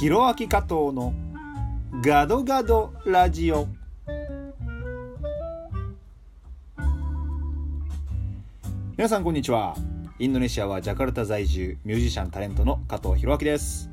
[0.00, 1.12] ひろあき加藤の
[2.00, 3.68] ガドガドラジオ。
[8.96, 9.76] 皆さんこんにちは。
[10.18, 13.90] インドネシアはジャカルタ在住ミュージシャンタレントの加藤弘明です。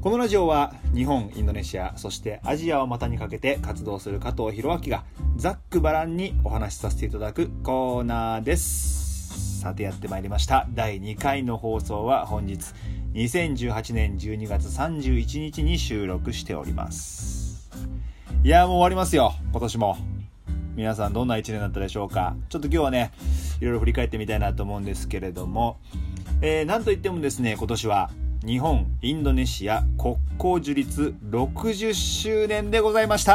[0.00, 5.04] このラジオは日本インドネシアそしてアジアを股にかけて活動する加藤弘明が
[5.36, 9.60] ざっくばらんにお話しさせていただくコーナーです。
[9.60, 10.66] さてやってまいりました。
[10.74, 12.72] 第2回の放送は本日
[13.16, 17.70] 2018年12月31日に収録しております。
[18.44, 19.32] いやもう終わりますよ。
[19.52, 19.96] 今年も。
[20.74, 22.36] 皆さんどんな1年だったでしょうか。
[22.50, 23.12] ちょっと今日はね
[23.62, 25.78] いろいろ振り返ってみたいなと思うんですけれども、
[26.42, 28.10] えー、なんといってもですね今年は
[28.44, 33.30] 日本インドネシア国交樹立60周年でございました。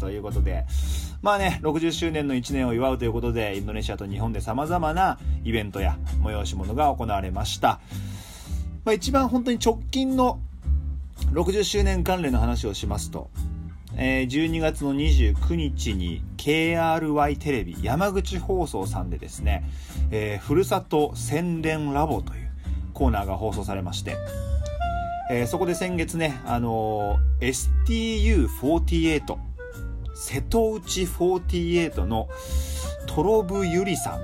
[0.00, 0.64] ということで
[1.22, 7.80] まあね60周年の1年を祝うということでインドネシアと日本でさまざまなイベントや催し物が行われました、
[8.84, 10.40] まあ、一番本当に直近の
[11.32, 13.30] 60周年関連の話をしますと
[14.00, 19.64] えー、12月の29日に KRY テレビ山口放送さんでですね、
[20.12, 22.50] えー、ふるさと宣伝ラボという
[22.94, 24.16] コーナーが放送されまして、
[25.30, 29.47] えー、そこで先月ね、あのー、STU48
[30.18, 32.28] 瀬戸内48の
[33.06, 34.20] トロブユリさん。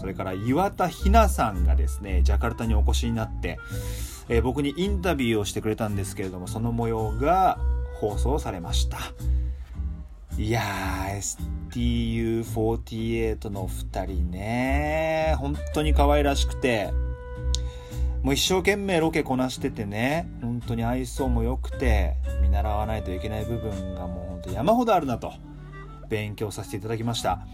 [0.00, 3.58] それから岩田ひなさんがですねジャカルタにお越しになって、
[4.28, 7.58] えー、僕にインタビューをしてくれたんですけれどもその模様が
[8.00, 8.98] 放送されました。
[10.36, 16.90] いやー STU48 の2人ね本当に可愛らしくて
[18.22, 25.32] もう一生懸命ロケこなしててね本当に愛想も良くて見習わないといけない部分がもう本当山ほどあるなと
[26.08, 27.46] 勉強させていただきました、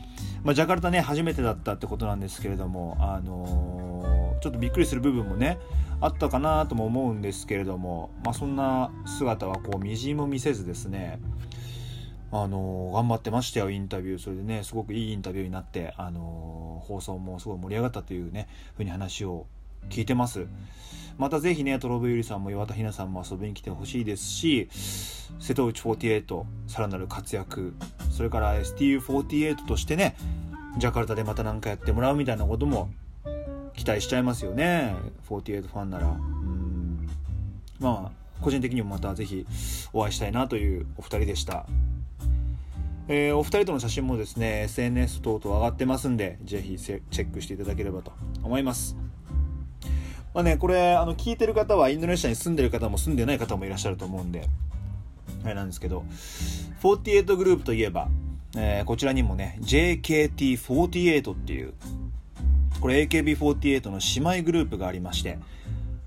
[0.43, 5.59] まあ、ジャカルタね初めてだったってことなんですけれどもあのー、ちょっとびっくりする部分もね
[6.01, 11.21] あったかなとも思うんですけれども、まあ、そんな姿はこうみじんも見せずですね
[12.33, 14.19] あの頑張ってましたよインタビュー。
[14.19, 19.47] それでねすごくいいインタビューになってあの放送もすごい盛り上がったというねふうに話を
[19.89, 20.47] 聞いてます。
[21.19, 24.71] またぜひねトロブユリさんも岩田ひなさんも遊びに来てほしいですし
[25.39, 27.75] 瀬戸内48さらなる活躍
[28.11, 30.17] それから STU48 としてね
[30.79, 32.91] ジャカルタでまた何かやってもらうみたいなことも
[33.75, 34.95] 期待しちゃいますよね。
[35.29, 36.07] 48ファンなら。
[36.07, 37.09] うん。
[37.79, 39.47] まあ個人的にもまたぜひ
[39.93, 41.67] お会いしたいなというお二人でした。
[43.09, 48.13] えー、お二人との写真もですね SNS 等々上がってますんでぜひチェックしていただければと
[48.43, 48.97] 思います。
[50.35, 54.49] まあねこれあの聞いてる方はインドネシアに住んでる方も住んでない方もいらっしゃると思うんで
[55.45, 56.05] あれなんですけど
[56.83, 58.09] 48グループといえば、
[58.57, 61.75] えー、こちらにもね JKT48 っていう
[62.81, 63.99] これ AKB48 の
[64.33, 65.39] 姉妹グループがありまして、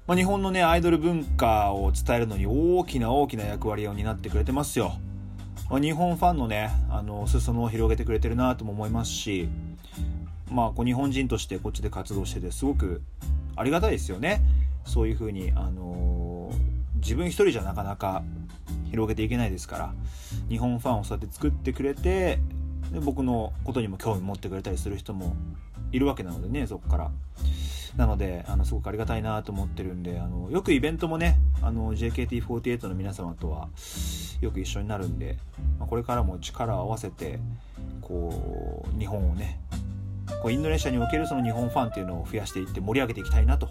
[0.08, 4.94] まあ、日本のねアイドル文化を伝えるのに大きな大きな役割を担ってくれてますよ、
[5.70, 9.50] まあ、日本ファンのねあの裾野を広げてくれてるなとも思いますし
[10.50, 13.02] まあこう日本人としてこっちで活動しててすごく
[13.56, 14.42] ありがたいですよね。
[14.86, 18.24] そういうふうに、あのー、自分一人じゃなかなか
[18.90, 19.94] 広げていけないですから。
[20.50, 22.40] 日本ファンをそうやって作ってくれて
[22.92, 25.36] で僕のことにも興味持ってくれたりする人も
[25.92, 27.12] いるわけなのでねそこから。
[27.96, 33.70] なのであのすごくありがたいなと思ってるんであのよくイベントもねあの JKT48 の皆様とは
[34.42, 35.38] よく一緒になるんで、
[35.78, 37.40] まあ、これからも力を合わせて
[38.02, 39.60] こう日本をね
[40.42, 43.70] こうインドネシアにおけるその日本ファンっていうのを増やしていって盛り上げていきたいなと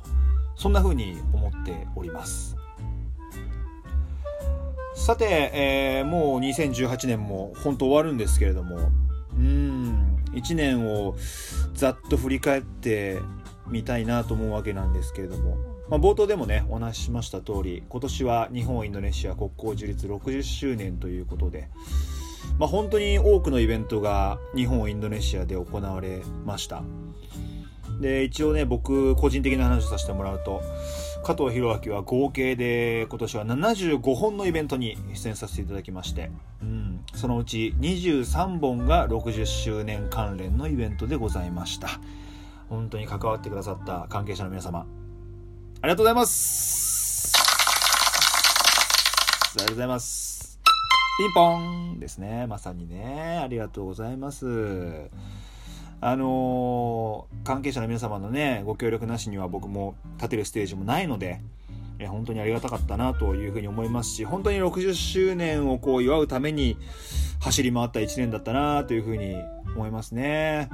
[0.56, 2.56] そんな風に思っております。
[4.94, 8.92] さて、えー、もう2018年も本当終わるんですけれども
[9.36, 11.16] うん1年を
[11.74, 13.19] ざっと振り返って
[13.66, 15.56] みたいなと思うわけなんですけれども、
[15.88, 21.69] まあ、冒頭でもねお話ししました通り今年は日本インドネシア国交樹立60周年ということで、
[22.59, 26.83] まあ、本当に多くのイベントが日本インドネシアで行われました。
[28.00, 30.61] で一応ね僕個人的な話をさせてもらうと
[31.23, 36.31] 加藤弘明は合計で今年は75本のイベントに出演させていただきまして、
[36.62, 41.89] うん、そのうち23本が60周年関連のイベントでございました。
[42.69, 47.33] 本当に関わってくださった関係者の皆様ありがとうございます。
[49.55, 50.31] ありがとうございます。
[51.19, 52.47] ピンポンですね。
[52.47, 53.38] まさにね。
[53.43, 55.11] ありがとうございます。
[56.00, 61.43] あのー、関係者の皆様のね、ご協力なしには僕も立てるステージもないので、
[61.99, 66.79] え本当にありがたかったなというふうに思いますし、本当に60周年をこう祝うために
[67.41, 69.37] 走り回った1年だったなというふうに
[69.76, 70.70] 思いますね。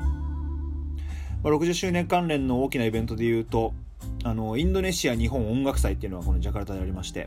[1.43, 3.75] まあ、60周年関連の大きなイベントで言うと、
[4.23, 7.27] あのインドネシア日本音楽祭っていうのはこのジャカルタでありまして、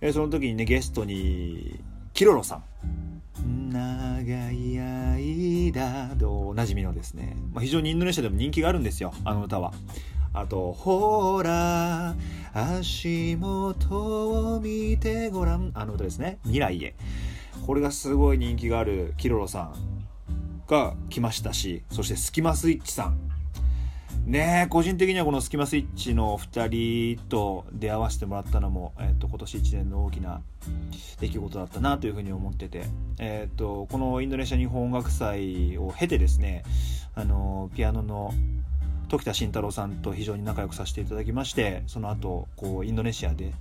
[0.00, 1.78] え、その時にねゲストに
[2.18, 2.60] キロロさ
[3.46, 9.72] ん長い間でおなじみのですね、まあ、非常にインドネシアでも人気があるんですよあの歌は
[10.32, 12.16] あと、ほら、
[12.52, 15.70] 足元を見てごらん。
[15.74, 16.38] あの歌ですね。
[16.42, 16.94] 未来へ。
[17.66, 19.74] これがすごい人気があるキロロさん
[20.68, 23.27] が来ましたし、そしてスキマスイッチさん。
[24.28, 30.42] ね個人的にはこのスキマスイッチの2人と出会わせてもらったのも、えっと、今年1年の大きな
[31.20, 32.84] 出来事だったなというふうに思ってて、
[33.18, 36.62] えっと、このインドネシア日本音楽祭を経てですね、
[37.14, 38.34] あの、ピアノの
[39.08, 43.54] 時田慎太郎さんと非常に仲良くさせていただきましてその後こうインドネシアで、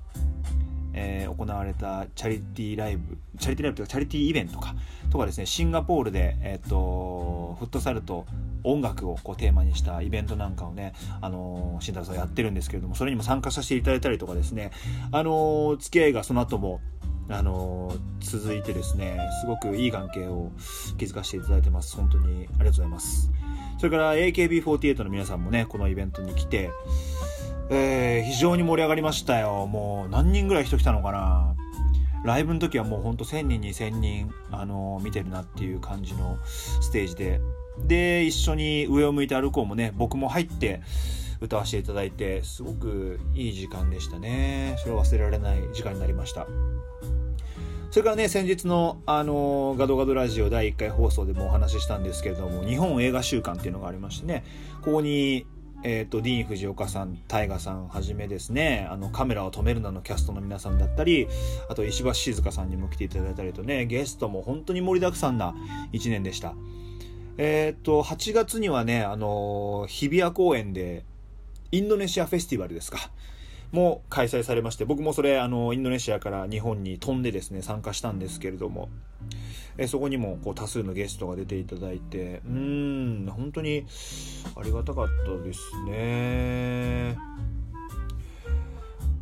[0.98, 4.76] えー、行われたチャリティーライブチャリティーライブというかチャリティーイベントか
[5.12, 8.26] とかですねシンガポールで、えーと、フットサルと
[8.64, 14.72] 音楽をこうテーマにしたイベントなんかをね、あのー、慎太郎さんやってるんですけれどもそれにも参加させていただいたりとかですね、
[15.12, 16.82] あのー、付き合いがその後も
[17.30, 20.52] あのー、続いてですねすごくいい関係を
[20.98, 21.96] 築かせていただいてます。
[21.96, 23.30] 本当にありがとうございます。
[23.78, 26.70] それから AKB48 の皆さんもねこのイベントに来て、
[27.70, 29.68] えー、非常に盛り上がりましたよ。
[29.68, 31.56] もう何人ぐらい人来たのかな。
[32.24, 37.42] ライブの時はもうほんと1000人2000人、あのー、見てるなっていう感じのステージで。
[37.86, 40.82] で一緒に上を向いて歩こうもね僕も入って
[41.40, 44.76] 歌わせていただいてすごくいい時間でしたね。
[44.80, 46.48] それは忘れられない時間になりました。
[47.90, 54.44] それからね、先日の、あのガドガドラジオ第1回放送でもお話ししたんですけれども、日本映画週間っていうのがありましてね、
[54.84, 55.46] ここに、
[55.84, 61.28] えっ、ー、と、ディーン・藤岡さん、大河さんはじめですね、あの、カメラを止めるなのキャストの皆さんだったり、
[61.70, 65.54] あと、石橋静香さんにも来ていただいたりとね、ゲストも本当に盛りだくさんな
[65.94, 66.56] 1年でした。
[67.38, 71.06] えっ、ー、と、8月にはね、あの日比谷公園で、
[71.72, 73.12] インドネシアフェスティバルですか。
[73.72, 78.90] も開催されまして、僕もそれ、あの、インドネシアから日本に飛んでですね、参加したんですけれども、
[79.78, 83.86] えそこにもこう多数のゲストが出ていただいて、うん、本当に
[84.56, 87.16] ありがたかったですね。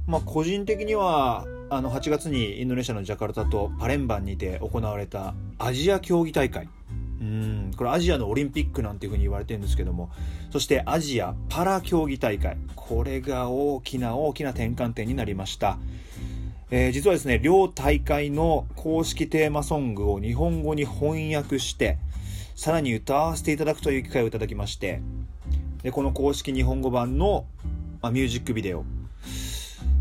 [0.07, 6.69] まあ、個人的には、あの、8月にインドネシアのジャカルタとパレンバンにて行われたアジア競技大会。
[7.21, 7.71] うん。
[7.75, 10.11] これアジアのオリンピックなんていうふうに言われてるんですけども
[10.51, 12.57] そしてアジアパラ競技大会。
[12.87, 15.79] これが大きな大きな転換点になりました、
[16.69, 21.97] えー、実はですね両大会の公式テーマソングを日本語に翻訳して
[22.55, 25.01] さらに歌わせていただくという機会をいただきまして
[25.81, 27.47] でこの公式日本語版の、
[28.03, 28.85] まあ、ミュージックビデオ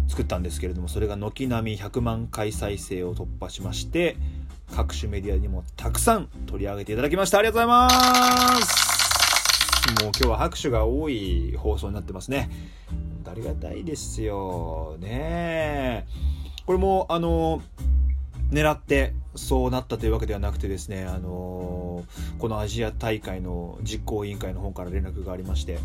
[0.09, 4.17] 作ったんですけれどもそれが軒並み100万回再生を突破しまして
[4.75, 7.39] 各種メディアにもたくさん取り上げていただきました。
[7.39, 7.89] ありがとうござい
[8.59, 8.85] ます。
[10.03, 12.49] もう今日は拍手が多い放送になってますね。
[13.27, 14.97] ありがたいですよ。
[15.01, 16.07] ね
[16.67, 17.63] これもあの
[18.51, 22.05] 狙ってそうなったというわけではなくてですね、あの
[22.39, 25.79] このアジア大会の実行委員会の方から連絡がありまして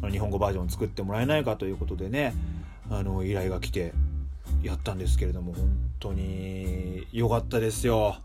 [0.00, 2.32] あの日本語バージョンを作ってもらえないかということでね
[2.90, 3.92] あの依頼が来て
[4.62, 5.68] やったんですけれども本
[6.00, 8.16] 当に良かったですよ。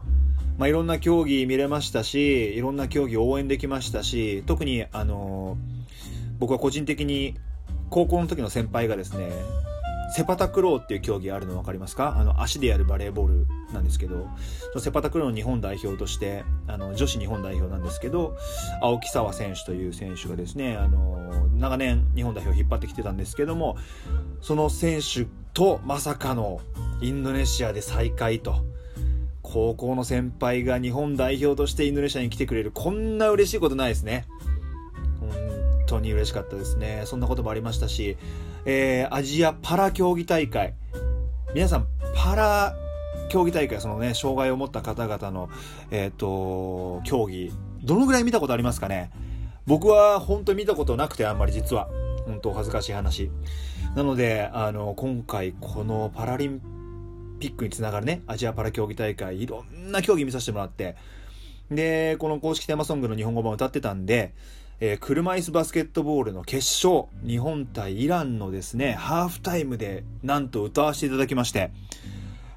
[0.58, 5.58] まあ、いろんな競技見れましたしいろんな競技応援できましたし特にあの
[6.38, 7.36] 僕は個人的に
[7.90, 9.30] 高校の時の先輩がですね
[10.16, 12.16] セパタクローっていう競技あるの分かりますか？
[12.18, 14.28] あの足でやるバレーボールなんですけど
[14.80, 18.36] セパタクローの日本代表としてあの女子日本代表なんですけど
[18.82, 23.78] 青木沢選手という選手がですねあの長年日本代表を引っ張ってきてたんですけども
[24.42, 26.62] その選手とまさかの
[27.02, 28.64] インドネシアで再会と
[29.42, 34.28] 高校の先輩が日本代表としてインドネシアに来てくれるこんな嬉しいことないですね。
[35.20, 35.30] 本
[35.88, 37.02] 当に嬉しかったですね。
[37.06, 38.16] そんなこともありましたし
[38.66, 40.74] えー、アジアパラ競技大会。
[41.54, 42.76] 皆さん、パラ
[43.30, 45.50] 競技大会、そのね、障害を持った方々の、
[45.92, 47.52] えっ、ー、と、競技、
[47.84, 49.12] どのぐらい見たことありますかね？
[49.66, 51.90] 僕は本当に見たことなくて、あんまり実は。
[52.26, 53.32] 本当恥ずかしい話。
[53.96, 56.62] なので、あの、今回、このパラリン
[57.40, 60.96] ピックにつながるね、アジアパラ競技大会、いろんな競技見させてもらって、
[61.72, 64.34] で、この公式テーマソングの日本語版を歌ってたんで、
[64.82, 71.72] えー、車椅子バスケットボールの決勝、日本対イランのですね、ハーフタイムでなんと歌わせていただきまして、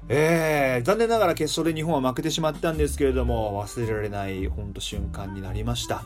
[0.07, 6.05] えー、残念ながら決勝で日本は負けてしまったんですけれども、忘れられない本当瞬間になりました。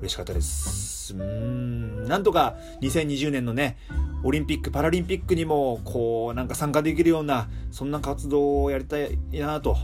[0.00, 1.14] 嬉しかったです。
[1.14, 3.76] うん、なんとか2020年のね、
[4.22, 9.76] オリンピック・パラリンピックにも、こう、なんか参加できるような、そんな活動をやりたいなと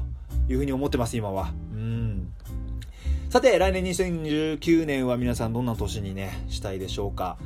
[0.48, 1.52] いうふうに思ってます、今は。
[3.30, 7.38] さて、来年2019年は皆さんどんな年にね、したいでしょうか。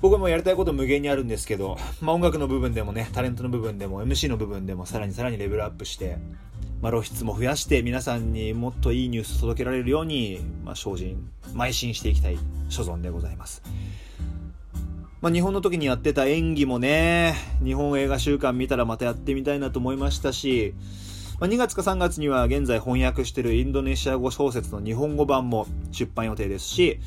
[0.00, 6.18] 僕もやりたいこと無限にあるんですけど、まあ、音楽の部分でもね、タレントの部分でも、MC の部分でも、さらにさらにレベルアップして、
[6.80, 13.62] まあ、露出も増やして、皆さんにもっといいニュース届けられるように、まあ、精進、邁進していきたい所存でございます。
[15.20, 20.74] まあ、日本の時にやってた演技もね、日本映画週間見たらまたやってみたいなと思いましたし、
[21.42, 27.00] まあ、2月か3月には現在翻訳しているインドネシア語小説の日本語版も出版予定ですし、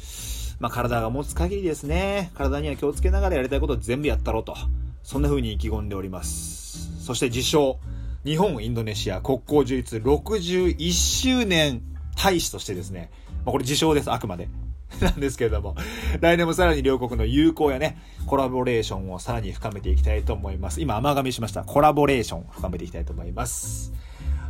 [0.60, 4.58] まあ、体が持つ限りですね、体には気をつけながらやりたいことを全部やったろうと、
[5.04, 7.02] そんな風に意気込んでおります。
[7.02, 7.80] そして自称、
[8.26, 11.82] 日本インドネシア国交樹立61周年
[12.22, 13.12] 大使としてですね、
[13.46, 14.50] まあ、これ自称です、あくまで。
[15.00, 15.78] なんですけれども、
[16.20, 20.82] 来年もさらに両国の友好やね、コラボレーションをさらに深めていきたいと思います。
[20.82, 21.64] 今、甘噛みしました。
[21.64, 23.94] コラボレーション深めていきたいと思います。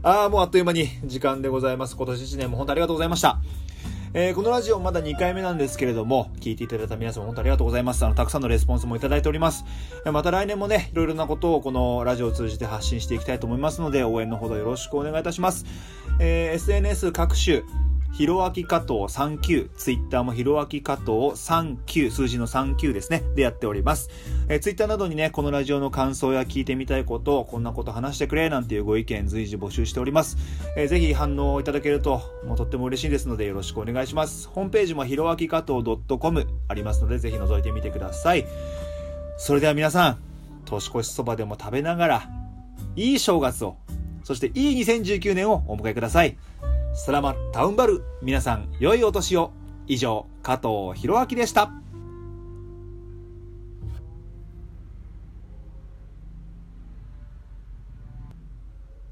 [0.06, 1.96] ああ、もうあっという間に時間でございます。
[1.96, 3.40] 今年1年も本当ありがとうございました。
[4.14, 8.06] えー、このラジオまだ2回目なんですけれども、聞いていただいた皆様本当ありがとうございます。
[8.06, 9.66] あの、たくさんのレスポンスもいただいております。
[10.06, 15.66] また来年もね、いろいろなことをこのラジオを通じて発信していきたいと思いますので、応援のほどよろしくお願いいたします。
[16.20, 17.64] えー、SNS 各種、
[18.18, 24.10] ひろあき加藤39、ツイッターもひろあき加藤39、数字の39ですね、でやっております。
[24.48, 30.38] えー、ツイッターなどにね、このラジオの感想や聞いてみたいこと、こんなこと話してくれ、なんていうご意見随時募集しております。
[30.78, 34.48] えー、ぜひ反応いただけると、もうとっても嬉しいですので、よろしくお願いします。
[34.48, 35.84] ホームページもひろあき加藤
[36.18, 38.46] .com ありますので、ぜひ覗いてみてください。
[39.36, 40.20] それでは皆さん、
[40.64, 42.30] 年越しそばでも食べながら、
[42.96, 43.76] いい正月を、
[44.24, 46.38] そしていい2019年をお迎えください。
[46.98, 49.52] スラマタウンバル皆さん良いお年を。
[49.86, 51.70] 以上加藤弘明でした。